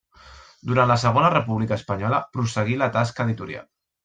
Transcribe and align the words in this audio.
Durant 0.71 0.87
la 0.93 0.97
Segona 1.03 1.29
República 1.35 1.77
Espanyola 1.81 2.23
prosseguí 2.39 2.79
la 2.83 2.89
tasca 2.97 3.29
editorial. 3.31 3.71